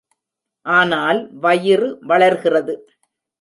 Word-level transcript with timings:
ஆனால் 0.65 1.19
வயிறு 1.33 1.89
வளர்கிறது. 2.01 2.75